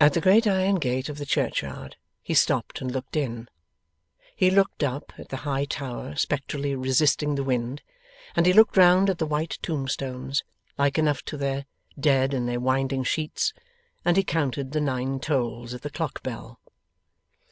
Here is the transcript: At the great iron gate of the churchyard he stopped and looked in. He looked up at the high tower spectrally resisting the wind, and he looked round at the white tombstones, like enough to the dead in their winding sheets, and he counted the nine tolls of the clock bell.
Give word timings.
At 0.00 0.14
the 0.14 0.20
great 0.20 0.48
iron 0.48 0.80
gate 0.80 1.08
of 1.08 1.16
the 1.16 1.24
churchyard 1.24 1.94
he 2.24 2.34
stopped 2.34 2.80
and 2.80 2.90
looked 2.90 3.14
in. 3.14 3.48
He 4.34 4.50
looked 4.50 4.82
up 4.82 5.12
at 5.16 5.28
the 5.28 5.36
high 5.46 5.64
tower 5.64 6.16
spectrally 6.16 6.74
resisting 6.74 7.36
the 7.36 7.44
wind, 7.44 7.80
and 8.34 8.46
he 8.46 8.52
looked 8.52 8.76
round 8.76 9.08
at 9.10 9.18
the 9.18 9.26
white 9.26 9.60
tombstones, 9.62 10.42
like 10.76 10.98
enough 10.98 11.22
to 11.26 11.36
the 11.36 11.66
dead 11.96 12.34
in 12.34 12.46
their 12.46 12.58
winding 12.58 13.04
sheets, 13.04 13.52
and 14.04 14.16
he 14.16 14.24
counted 14.24 14.72
the 14.72 14.80
nine 14.80 15.20
tolls 15.20 15.72
of 15.72 15.82
the 15.82 15.90
clock 15.90 16.24
bell. 16.24 16.58